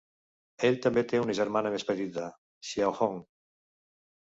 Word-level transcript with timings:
Ell 0.69 0.79
també 0.85 1.03
té 1.11 1.19
una 1.25 1.35
germana 1.41 1.73
més 1.77 1.85
petita, 1.91 2.25
Xiaohong. 2.71 3.23